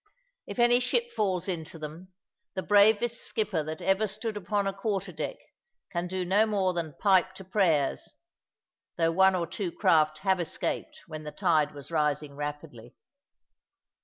If 0.47 0.57
any 0.57 0.79
ship 0.79 1.11
falls 1.11 1.47
into 1.47 1.77
them, 1.77 2.11
the 2.55 2.63
bravest 2.63 3.21
skipper 3.21 3.61
that 3.61 3.83
ever 3.83 4.07
stood 4.07 4.35
upon 4.35 4.65
a 4.65 4.73
quarter 4.73 5.11
deck 5.11 5.37
can 5.91 6.07
do 6.07 6.25
no 6.25 6.47
more 6.47 6.73
than 6.73 6.95
pipe 6.99 7.35
to 7.35 7.43
prayers, 7.43 8.09
though 8.97 9.11
one 9.11 9.35
or 9.35 9.45
two 9.45 9.71
craft 9.71 10.17
have 10.25 10.39
escaped 10.39 11.01
when 11.05 11.21
the 11.21 11.31
tide 11.31 11.75
was 11.75 11.91
rising 11.91 12.35
rapidly. 12.35 12.95